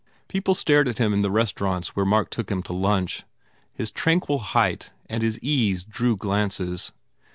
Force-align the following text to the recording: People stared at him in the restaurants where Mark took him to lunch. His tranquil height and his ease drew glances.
People 0.27 0.55
stared 0.55 0.87
at 0.87 0.97
him 0.97 1.13
in 1.13 1.21
the 1.21 1.29
restaurants 1.29 1.89
where 1.95 2.07
Mark 2.07 2.31
took 2.31 2.49
him 2.49 2.63
to 2.63 2.73
lunch. 2.73 3.23
His 3.71 3.91
tranquil 3.91 4.39
height 4.39 4.89
and 5.07 5.21
his 5.21 5.37
ease 5.43 5.83
drew 5.83 6.17
glances. 6.17 6.91